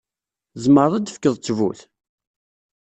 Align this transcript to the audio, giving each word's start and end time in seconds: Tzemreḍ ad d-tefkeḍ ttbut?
Tzemreḍ 0.53 0.93
ad 0.95 1.03
d-tefkeḍ 1.03 1.35
ttbut? 1.37 1.79